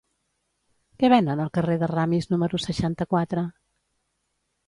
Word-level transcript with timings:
Què 1.01 1.09
venen 1.13 1.43
al 1.43 1.51
carrer 1.57 1.75
de 1.83 1.89
Ramis 1.91 2.29
número 2.33 2.61
seixanta-quatre? 2.65 3.43